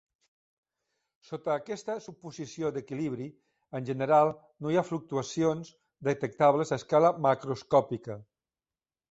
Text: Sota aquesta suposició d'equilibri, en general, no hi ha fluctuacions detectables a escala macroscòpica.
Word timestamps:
Sota 1.31 1.51
aquesta 1.55 1.97
suposició 2.05 2.71
d'equilibri, 2.77 3.27
en 3.81 3.85
general, 3.91 4.31
no 4.65 4.73
hi 4.73 4.81
ha 4.81 4.85
fluctuacions 4.89 5.71
detectables 6.11 6.75
a 6.75 6.81
escala 6.83 7.15
macroscòpica. 7.29 8.19